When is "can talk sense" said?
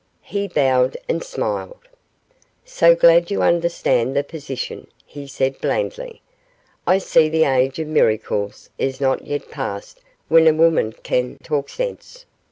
10.91-12.25